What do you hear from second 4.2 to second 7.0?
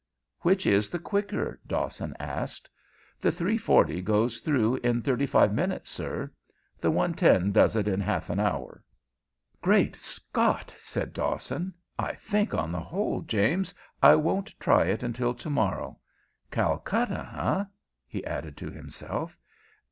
through in thirty five minutes, sir. The